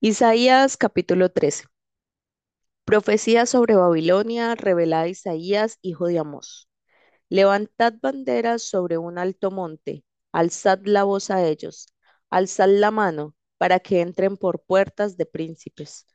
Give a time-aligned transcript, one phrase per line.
[0.00, 1.64] Isaías capítulo 13.
[2.84, 6.68] Profecía sobre Babilonia revelada a Isaías, hijo de Amós.
[7.28, 11.88] Levantad banderas sobre un alto monte, alzad la voz a ellos,
[12.30, 16.06] alzad la mano para que entren por puertas de príncipes.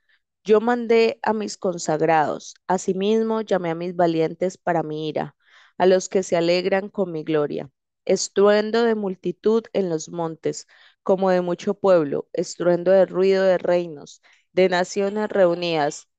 [0.44, 5.36] Yo mandé a mis consagrados, asimismo llamé a mis valientes para mi ira,
[5.78, 7.70] a los que se alegran con mi gloria.
[8.06, 10.68] Estruendo de multitud en los montes,
[11.04, 14.22] como de mucho pueblo, estruendo de ruido de reinos,
[14.54, 16.10] de naciones reunidas.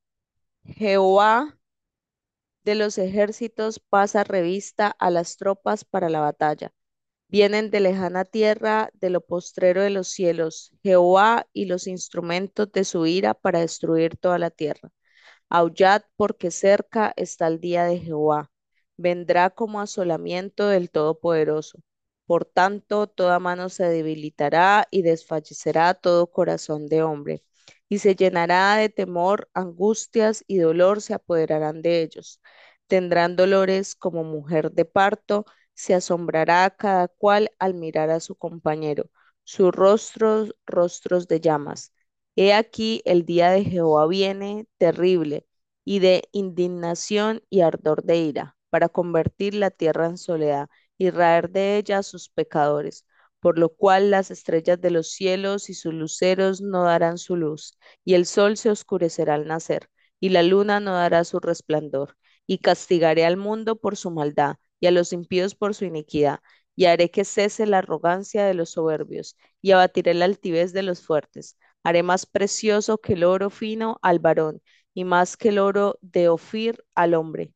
[0.65, 1.59] Jehová
[2.65, 6.73] de los ejércitos pasa revista a las tropas para la batalla.
[7.29, 12.85] Vienen de lejana tierra, de lo postrero de los cielos, Jehová y los instrumentos de
[12.85, 14.93] su ira para destruir toda la tierra.
[15.51, 18.52] Aullad porque cerca está el día de Jehová.
[18.97, 21.79] Vendrá como asolamiento del Todopoderoso.
[22.27, 27.45] Por tanto, toda mano se debilitará y desfallecerá todo corazón de hombre.
[27.89, 32.41] Y se llenará de temor, angustias y dolor se apoderarán de ellos.
[32.87, 39.11] Tendrán dolores como mujer de parto, se asombrará cada cual al mirar a su compañero,
[39.45, 41.93] sus rostros, rostros de llamas.
[42.37, 45.47] He aquí el día de Jehová viene terrible
[45.85, 51.51] y de indignación y ardor de ira, para convertir la tierra en soledad y raer
[51.51, 53.07] de ella a sus pecadores,
[53.41, 57.79] por lo cual las estrellas de los cielos y sus luceros no darán su luz,
[58.05, 62.59] y el sol se oscurecerá al nacer, y la luna no dará su resplandor, y
[62.59, 66.41] castigaré al mundo por su maldad, y a los impíos por su iniquidad,
[66.77, 71.03] y haré que cese la arrogancia de los soberbios, y abatiré la altivez de los
[71.03, 71.59] fuertes.
[71.83, 74.63] Haré más precioso que el oro fino al varón,
[74.95, 77.53] y más que el oro de Ofir al hombre,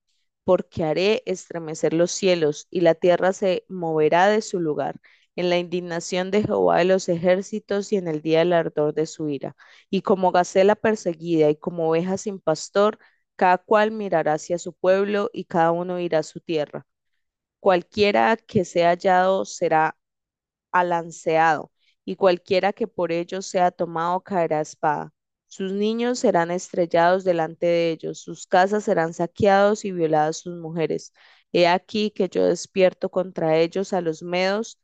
[0.47, 5.01] porque haré estremecer los cielos, y la tierra se moverá de su lugar,
[5.37, 9.07] en la indignación de Jehová de los ejércitos y en el día del ardor de
[9.07, 9.57] su ira.
[9.91, 12.99] Y como gacela perseguida y como oveja sin pastor,
[13.37, 16.87] cada cual mirará hacia su pueblo y cada uno irá a su tierra.
[17.61, 19.97] Cualquiera que sea hallado será
[20.73, 21.73] alanceado,
[22.07, 25.13] y cualquiera que por ellos sea tomado caerá espada.
[25.57, 31.15] Sus niños serán estrellados delante de ellos, sus casas serán saqueados y violadas sus mujeres.
[31.53, 34.79] He aquí que yo despierto contra ellos a los medos,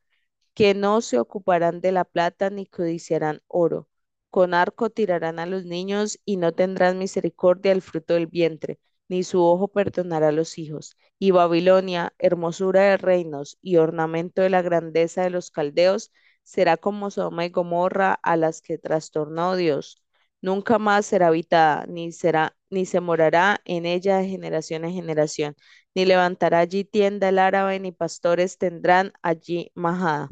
[0.55, 3.87] que no se ocuparán de la plata ni codiciarán oro.
[4.31, 9.23] Con arco tirarán a los niños y no tendrán misericordia del fruto del vientre, ni
[9.23, 10.97] su ojo perdonará a los hijos.
[11.19, 16.11] Y Babilonia, hermosura de reinos y ornamento de la grandeza de los caldeos,
[16.41, 20.02] será como Sodoma y Gomorra a las que trastornó Dios.
[20.43, 25.55] Nunca más será habitada, ni será, ni se morará en ella de generación en generación,
[25.95, 30.29] ni levantará allí tienda el árabe, ni pastores tendrán allí majada,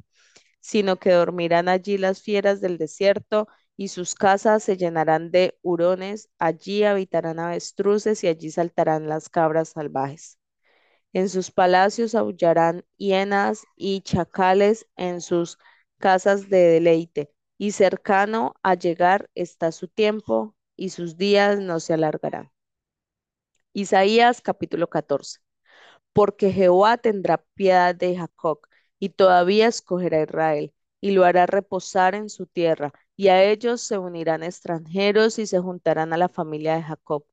[0.61, 6.29] sino que dormirán allí las fieras del desierto, y sus casas se llenarán de hurones,
[6.39, 10.39] allí habitarán avestruces y allí saltarán las cabras salvajes.
[11.13, 15.57] En sus palacios aullarán hienas y chacales en sus
[15.99, 21.93] casas de deleite, y cercano a llegar está su tiempo, y sus días no se
[21.93, 22.49] alargarán.
[23.73, 25.41] Isaías capítulo 14.
[26.13, 28.61] Porque Jehová tendrá piedad de Jacob,
[28.97, 33.81] y todavía escogerá a Israel, y lo hará reposar en su tierra, y a ellos
[33.81, 37.25] se unirán extranjeros y se juntarán a la familia de Jacob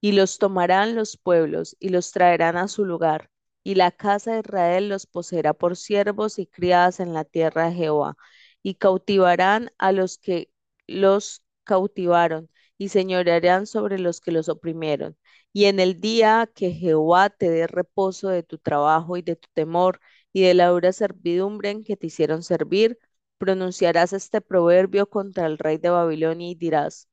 [0.00, 3.30] y los tomarán los pueblos y los traerán a su lugar,
[3.64, 7.74] y la casa de Israel los poseerá por siervos y criadas en la tierra de
[7.74, 8.16] Jehová,
[8.62, 10.50] y cautivarán a los que
[10.86, 15.16] los cautivaron, y señorearán sobre los que los oprimieron.
[15.52, 19.48] Y en el día que Jehová te dé reposo de tu trabajo y de tu
[19.54, 20.00] temor,
[20.32, 22.98] y de la dura servidumbre en que te hicieron servir,
[23.38, 27.08] pronunciarás este proverbio contra el rey de Babilonia y dirás,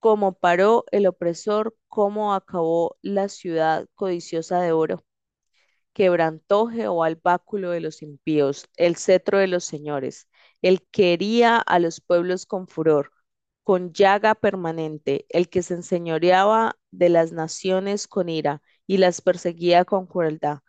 [0.00, 5.04] como paró el opresor, cómo acabó la ciudad codiciosa de oro.
[5.94, 10.28] Quebrantó Jehová el báculo de los impíos, el cetro de los señores.
[10.62, 13.12] Él quería a los pueblos con furor,
[13.64, 19.84] con llaga permanente, el que se enseñoreaba de las naciones con ira y las perseguía
[19.84, 20.60] con crueldad.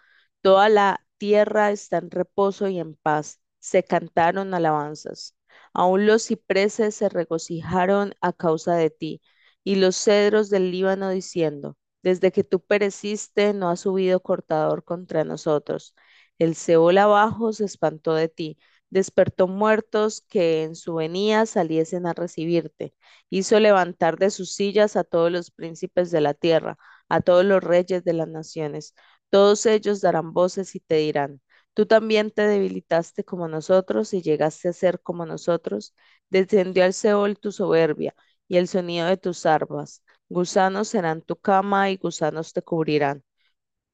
[0.42, 3.40] Toda la tierra está en reposo y en paz.
[3.60, 5.36] Se cantaron alabanzas.
[5.74, 9.22] Aún los cipreses se regocijaron a causa de ti,
[9.64, 15.24] y los cedros del Líbano diciendo, desde que tú pereciste no ha subido cortador contra
[15.24, 15.94] nosotros.
[16.40, 18.58] El Seol abajo se espantó de ti,
[18.90, 22.94] despertó muertos que en su venida saliesen a recibirte.
[23.30, 26.78] Hizo levantar de sus sillas a todos los príncipes de la tierra,
[27.10, 28.94] a todos los reyes de las naciones.
[29.30, 31.42] Todos ellos darán voces y te dirán,
[31.74, 35.94] Tú también te debilitaste como nosotros y llegaste a ser como nosotros.
[36.30, 38.16] Descendió al Seol tu soberbia
[38.48, 40.04] y el sonido de tus arpas.
[40.30, 43.24] Gusanos serán tu cama y gusanos te cubrirán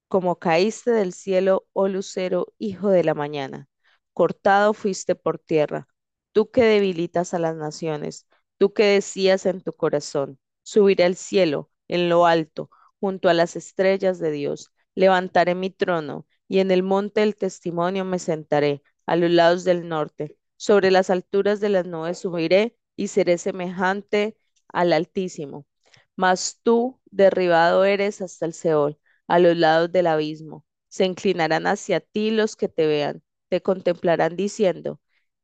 [0.07, 3.67] como caíste del cielo, oh lucero, hijo de la mañana.
[4.13, 5.87] Cortado fuiste por tierra,
[6.31, 8.27] tú que debilitas a las naciones,
[8.57, 12.69] tú que decías en tu corazón, subiré al cielo, en lo alto,
[12.99, 18.05] junto a las estrellas de Dios, levantaré mi trono, y en el monte del testimonio
[18.05, 23.07] me sentaré, a los lados del norte, sobre las alturas de las nubes subiré, y
[23.07, 24.37] seré semejante
[24.67, 25.65] al Altísimo.
[26.15, 30.65] Mas tú derribado eres hasta el Seol a los lados del abismo.
[30.89, 34.99] Se inclinarán hacia ti los que te vean, te contemplarán diciendo,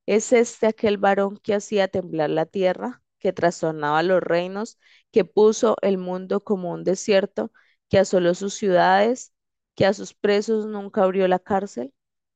[0.08, 4.80] ¿es este aquel varón que hacía temblar la tierra, que trastornaba los reinos,
[5.12, 7.52] que puso el mundo como un desierto,
[7.90, 9.34] que asoló sus ciudades,
[9.76, 11.94] que a sus presos nunca abrió la cárcel?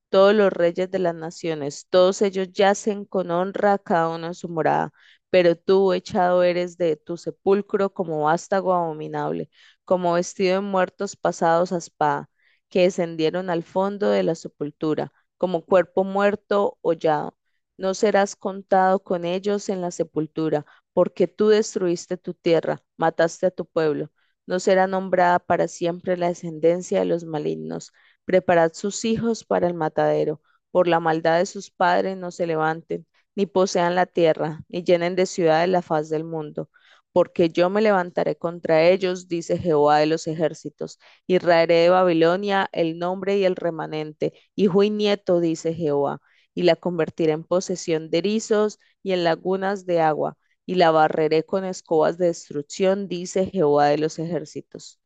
[0.09, 4.47] Todos los reyes de las naciones, todos ellos yacen con honra cada uno en su
[4.49, 4.93] morada,
[5.31, 9.49] pero tú echado eres de tu sepulcro como vástago abominable
[9.85, 12.29] como vestido de muertos pasados a espada,
[12.69, 15.11] que descendieron al fondo de la sepultura,
[15.43, 17.35] como cuerpo muerto hollado.
[17.77, 23.51] No serás contado con ellos en la sepultura, porque tú destruiste tu tierra, mataste a
[23.51, 24.09] tu pueblo.
[24.45, 27.91] No será nombrada para siempre la descendencia de los malignos.
[28.23, 30.41] Preparad sus hijos para el matadero.
[30.71, 33.05] Por la maldad de sus padres no se levanten,
[33.35, 36.69] ni posean la tierra, ni llenen de ciudades la faz del mundo
[37.13, 42.69] porque yo me levantaré contra ellos, dice Jehová de los ejércitos, y raeré de Babilonia
[42.74, 46.21] el nombre y el remanente, hijo y nieto, dice Jehová,
[46.56, 51.44] y la convertiré en posesión de erizos y en lagunas de agua, y la barreré
[51.45, 55.00] con escobas de destrucción, dice Jehová de los ejércitos.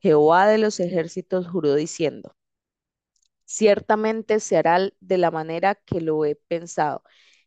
[0.00, 2.36] Jehová de los ejércitos juró diciendo,
[3.44, 7.02] ciertamente se hará de la manera que lo he pensado,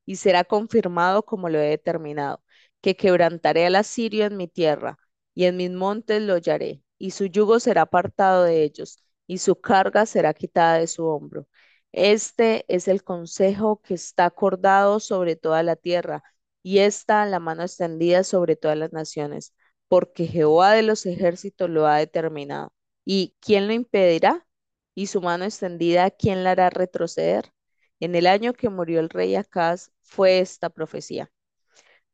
[0.05, 2.43] y será confirmado como lo he determinado
[2.85, 4.99] que quebrantaré al asirio en mi tierra,
[5.33, 9.59] y en mis montes lo hallaré, y su yugo será apartado de ellos, y su
[9.59, 11.47] carga será quitada de su hombro.
[11.93, 16.23] Este es el consejo que está acordado sobre toda la tierra,
[16.61, 19.55] y está la mano extendida sobre todas las naciones,
[19.87, 22.71] porque Jehová de los ejércitos lo ha determinado.
[23.03, 24.45] ¿Y quién lo impedirá?
[24.93, 27.51] ¿Y su mano extendida, quién la hará retroceder?
[27.99, 31.31] En el año que murió el rey Acaz fue esta profecía.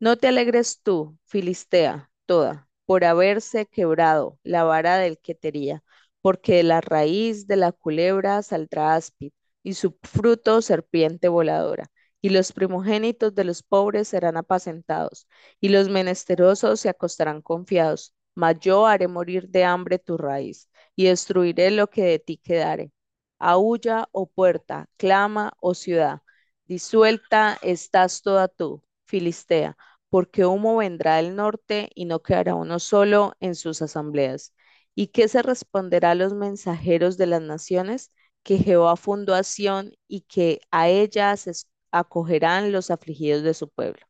[0.02, 5.82] No te alegres tú, Filistea, toda, por haberse quebrado la vara del que tería,
[6.22, 9.32] porque de la raíz de la culebra saldrá áspid,
[9.64, 11.90] y su fruto serpiente voladora,
[12.22, 15.26] y los primogénitos de los pobres serán apacentados,
[15.62, 18.14] y los menesterosos se acostarán confiados.
[18.36, 22.92] Mas yo haré morir de hambre tu raíz, y destruiré lo que de ti quedare.
[23.40, 26.22] Aúlla, oh puerta, clama, oh ciudad,
[26.66, 29.78] disuelta estás toda tú, Filistea
[30.12, 34.54] porque humo vendrá del norte y no quedará uno solo en sus asambleas.
[34.96, 38.12] ¿Y qué se responderá a los mensajeros de las naciones?
[38.44, 41.54] Que Jehová fundó a Sión y que a ella se
[41.92, 44.06] acogerán los afligidos de su pueblo.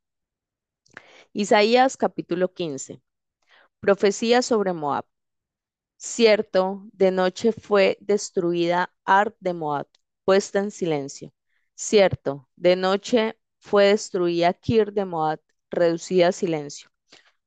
[1.33, 3.01] Isaías capítulo 15.
[3.79, 5.05] Profecía sobre Moab.
[5.97, 9.87] Cierto, de noche fue destruida Ar de Moab,
[10.25, 11.33] puesta en silencio.
[11.75, 16.89] Cierto, de noche fue destruida Kir de Moab, reducida a silencio.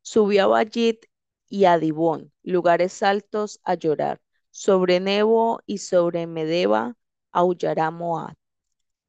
[0.02, 1.06] Subió a Bayit
[1.48, 4.20] y a Dibón, lugares altos, a llorar.
[4.50, 6.96] Sobre Nebo y sobre Medeba
[7.32, 8.34] aullará Moab.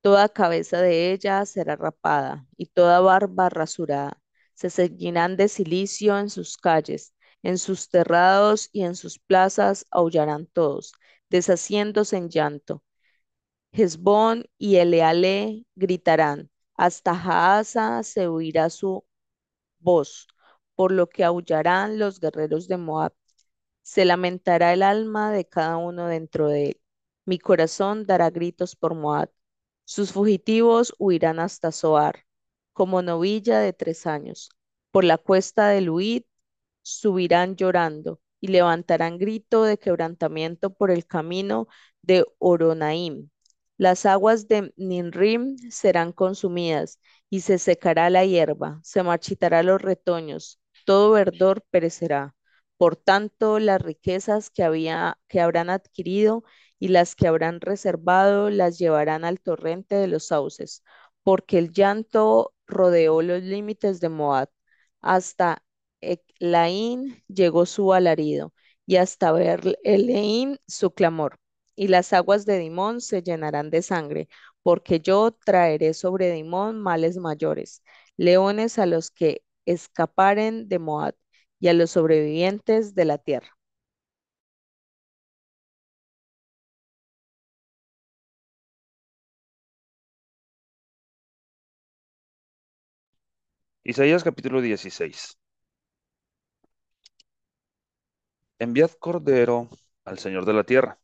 [0.01, 4.22] Toda cabeza de ella será rapada y toda barba rasurada.
[4.53, 10.48] Se ceñirán de silicio en sus calles, en sus terrados y en sus plazas aullarán
[10.48, 10.93] todos,
[11.29, 12.84] deshaciéndose en llanto.
[13.72, 19.05] Hezbón y Eleale gritarán, hasta Jaasa se oirá su
[19.79, 20.27] voz,
[20.75, 23.13] por lo que aullarán los guerreros de Moab.
[23.84, 26.82] Se lamentará el alma de cada uno dentro de él.
[27.25, 29.32] Mi corazón dará gritos por Moab.
[29.86, 32.25] Sus fugitivos huirán hasta Zoar,
[32.74, 34.50] como novilla de tres años.
[34.91, 36.24] Por la cuesta de Luid
[36.82, 41.67] subirán llorando y levantarán grito de quebrantamiento por el camino
[42.01, 43.29] de Oronaim.
[43.77, 50.60] Las aguas de Ninrim serán consumidas y se secará la hierba, se marchitará los retoños,
[50.86, 52.36] todo verdor perecerá.
[52.77, 56.44] Por tanto, las riquezas que, había, que habrán adquirido
[56.79, 60.84] y las que habrán reservado las llevarán al torrente de los sauces,
[61.24, 64.50] porque el llanto rodeó los límites de Moab.
[65.01, 65.63] Hasta
[66.39, 68.53] Laín llegó su alarido
[68.86, 71.39] y hasta Berleín su clamor.
[71.75, 74.29] Y las aguas de Dimón se llenarán de sangre,
[74.63, 77.84] porque yo traeré sobre Dimón males mayores,
[78.17, 81.15] leones a los que escaparen de Moab
[81.60, 83.50] y a los sobrevivientes de la tierra.
[93.86, 95.38] Isaías capítulo 16.
[98.60, 99.70] Enviad cordero
[100.03, 101.00] al Señor de la tierra,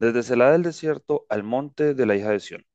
[0.00, 2.66] desde Celá del desierto al monte de la hija de Sión.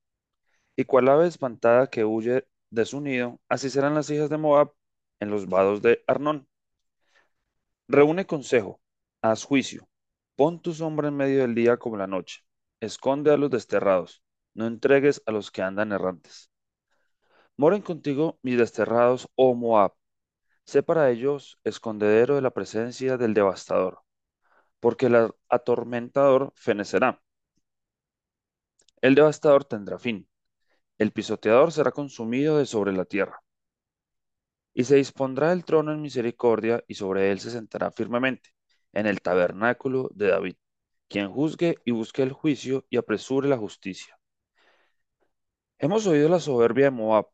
[0.75, 4.71] Y cual ave espantada que huye de su nido, así serán las hijas de Moab
[5.19, 6.47] en los vados de Arnón.
[7.87, 8.79] Reúne consejo,
[9.21, 9.87] haz juicio,
[10.35, 12.41] pon tu sombra en medio del día como la noche,
[12.79, 16.51] esconde a los desterrados, no entregues a los que andan errantes.
[17.57, 19.93] Moren contigo mis desterrados, oh Moab,
[20.65, 24.04] sé para ellos escondedero de la presencia del devastador,
[24.85, 27.19] porque el atormentador fenecerá.
[29.01, 30.29] El devastador tendrá fin,
[30.99, 33.41] el pisoteador será consumido de sobre la tierra.
[34.75, 38.51] Y se dispondrá el trono en misericordia, y sobre él se sentará firmemente,
[38.93, 40.55] en el tabernáculo de David,
[41.07, 44.19] quien juzgue y busque el juicio y apresure la justicia.
[45.79, 47.25] Hemos oído la soberbia de Moab.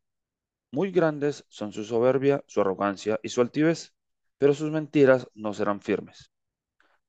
[0.72, 3.94] Muy grandes son su soberbia, su arrogancia y su altivez,
[4.38, 6.31] pero sus mentiras no serán firmes.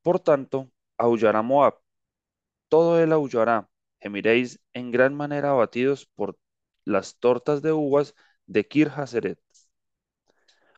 [0.02, 1.74] Por tanto, aullará Moab,
[2.68, 6.38] todo él aullará, gemiréis en gran manera abatidos por
[6.84, 8.14] las tortas de uvas
[8.46, 9.40] de Kir Haseret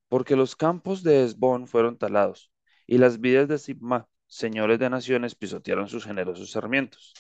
[0.09, 2.53] porque los campos de Esbón fueron talados,
[2.87, 7.15] y las vides de Sibma, señores de naciones, pisotearon sus generosos sarmientos.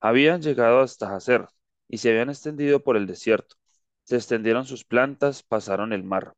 [0.00, 1.46] Habían llegado hasta Hazer,
[1.88, 3.56] y se habían extendido por el desierto.
[4.04, 6.34] Se extendieron sus plantas, pasaron el mar.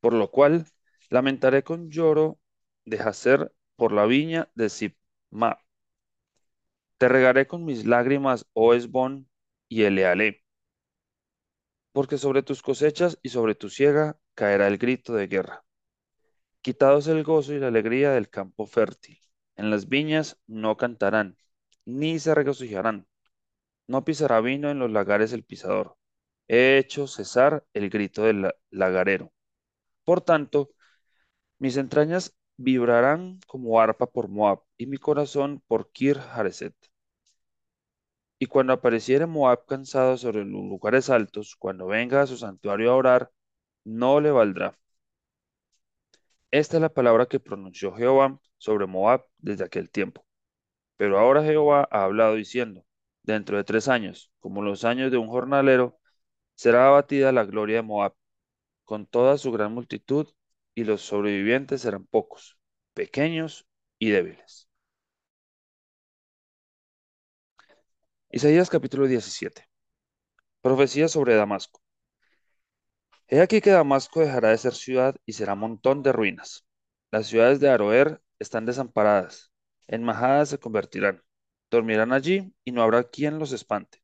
[0.00, 0.66] Por lo cual,
[1.10, 2.39] lamentaré con lloro
[2.90, 5.58] de Hazer por la viña de Sibma.
[6.98, 9.28] Te regaré con mis lágrimas, oh Esbón,
[9.68, 10.44] y Elealé
[11.92, 15.64] porque sobre tus cosechas y sobre tu siega caerá el grito de guerra.
[16.62, 19.18] Quitados el gozo y la alegría del campo fértil.
[19.56, 21.36] En las viñas no cantarán,
[21.84, 23.06] ni se regocijarán.
[23.86, 25.96] No pisará vino en los lagares el pisador.
[26.48, 29.32] He hecho cesar el grito del lagarero.
[30.04, 30.70] Por tanto,
[31.58, 36.74] mis entrañas vibrarán como arpa por Moab y mi corazón por Kir Hareset.
[38.38, 42.96] Y cuando apareciere Moab cansado sobre los lugares altos, cuando venga a su santuario a
[42.96, 43.32] orar,
[43.84, 44.78] no le valdrá.
[46.50, 50.26] Esta es la palabra que pronunció Jehová sobre Moab desde aquel tiempo.
[50.96, 52.84] Pero ahora Jehová ha hablado diciendo,
[53.22, 55.98] dentro de tres años, como los años de un jornalero,
[56.54, 58.14] será abatida la gloria de Moab,
[58.84, 60.28] con toda su gran multitud,
[60.80, 62.58] y los sobrevivientes serán pocos,
[62.94, 63.66] pequeños
[63.98, 64.68] y débiles.
[68.30, 69.68] Isaías capítulo 17.
[70.62, 71.82] Profecía sobre Damasco.
[73.28, 76.66] He aquí que Damasco dejará de ser ciudad y será montón de ruinas.
[77.10, 79.52] Las ciudades de Aroer están desamparadas,
[79.86, 81.22] en majadas se convertirán.
[81.70, 83.99] Dormirán allí y no habrá quien los espante.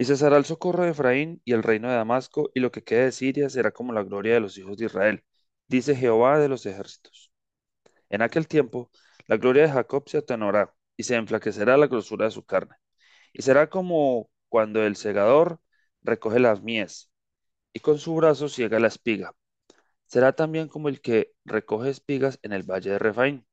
[0.00, 3.04] Y cesará el socorro de Efraín y el reino de Damasco, y lo que quede
[3.04, 5.24] de Siria será como la gloria de los hijos de Israel,
[5.68, 7.30] dice Jehová de los ejércitos.
[8.08, 8.90] En aquel tiempo,
[9.26, 12.76] la gloria de Jacob se atenuará y se enflaquecerá la grosura de su carne.
[13.34, 15.60] Y será como cuando el segador
[16.02, 17.10] recoge las mies
[17.74, 19.34] y con su brazo ciega la espiga.
[20.06, 23.46] Será también como el que recoge espigas en el valle de Refaín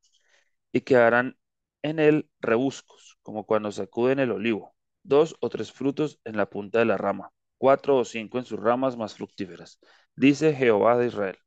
[0.71, 1.37] y quedarán
[1.83, 4.76] en él rebuscos, como cuando sacuden el olivo,
[5.07, 8.59] dos o tres frutos en la punta de la rama, cuatro o cinco en sus
[8.59, 9.79] ramas más fructíferas,
[10.15, 11.37] dice Jehová de Israel.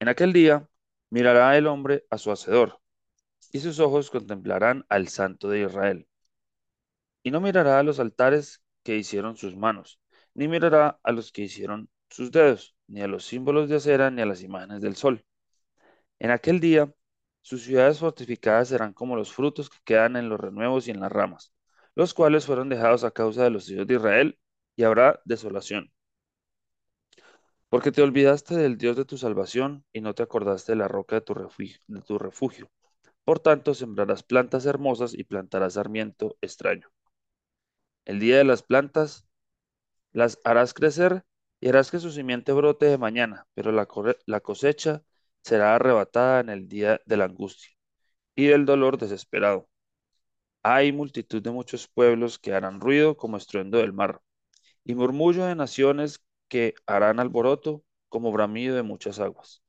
[0.00, 0.68] En aquel día
[1.10, 2.80] mirará el hombre a su hacedor
[3.52, 6.08] y sus ojos contemplarán al Santo de Israel.
[7.22, 10.00] Y no mirará a los altares que hicieron sus manos,
[10.34, 14.22] ni mirará a los que hicieron sus dedos, ni a los símbolos de acera, ni
[14.22, 15.24] a las imágenes del sol.
[16.18, 16.92] En aquel día,
[17.42, 21.12] sus ciudades fortificadas serán como los frutos que quedan en los renuevos y en las
[21.12, 21.52] ramas,
[21.94, 24.38] los cuales fueron dejados a causa de los hijos de Israel,
[24.76, 25.92] y habrá desolación.
[27.68, 31.16] Porque te olvidaste del Dios de tu salvación y no te acordaste de la roca
[31.16, 32.70] de tu refugio.
[33.24, 36.88] Por tanto, sembrarás plantas hermosas y plantarás sarmiento extraño.
[38.04, 39.26] El día de las plantas
[40.12, 41.24] las harás crecer
[41.60, 45.02] y harás que su simiente brote de mañana, pero la cosecha
[45.42, 47.70] será arrebatada en el día de la angustia
[48.36, 49.68] y del dolor desesperado.
[50.62, 54.20] Hay multitud de muchos pueblos que harán ruido como estruendo del mar,
[54.84, 59.62] y murmullo de naciones que harán alboroto como bramido de muchas aguas.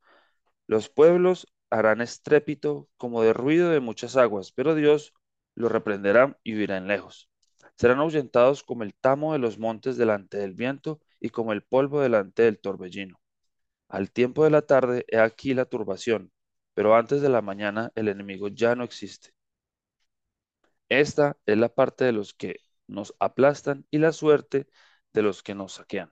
[0.67, 5.13] Los pueblos harán estrépito como de ruido de muchas aguas, pero Dios
[5.55, 7.29] los reprenderá y huirán lejos.
[7.77, 12.01] Serán ahuyentados como el tamo de los montes delante del viento y como el polvo
[12.01, 13.22] delante del torbellino.
[13.93, 16.33] Al tiempo de la tarde he aquí la turbación,
[16.73, 19.29] pero antes de la mañana el enemigo ya no existe.
[20.89, 22.55] Esta es la parte de los que
[22.87, 24.67] nos aplastan y la suerte
[25.13, 26.11] de los que nos saquean.